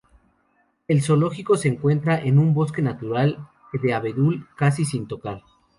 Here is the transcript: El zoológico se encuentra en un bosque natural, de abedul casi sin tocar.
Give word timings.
El 0.87 1.03
zoológico 1.03 1.57
se 1.57 1.67
encuentra 1.67 2.17
en 2.17 2.39
un 2.39 2.55
bosque 2.55 2.81
natural, 2.81 3.47
de 3.71 3.93
abedul 3.93 4.47
casi 4.57 4.83
sin 4.83 5.05
tocar. 5.07 5.43